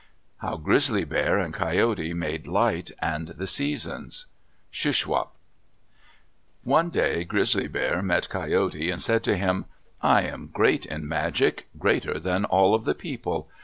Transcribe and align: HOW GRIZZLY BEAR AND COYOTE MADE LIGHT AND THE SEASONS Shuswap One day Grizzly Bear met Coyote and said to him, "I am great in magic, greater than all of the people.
HOW 0.37 0.57
GRIZZLY 0.57 1.03
BEAR 1.03 1.37
AND 1.37 1.53
COYOTE 1.53 2.15
MADE 2.15 2.47
LIGHT 2.47 2.89
AND 3.03 3.27
THE 3.37 3.45
SEASONS 3.45 4.25
Shuswap 4.71 5.35
One 6.63 6.89
day 6.89 7.23
Grizzly 7.23 7.67
Bear 7.67 8.01
met 8.01 8.27
Coyote 8.27 8.89
and 8.89 8.99
said 8.99 9.23
to 9.25 9.37
him, 9.37 9.65
"I 10.01 10.23
am 10.23 10.49
great 10.51 10.87
in 10.87 11.07
magic, 11.07 11.67
greater 11.77 12.17
than 12.19 12.45
all 12.45 12.73
of 12.73 12.83
the 12.85 12.95
people. 12.95 13.47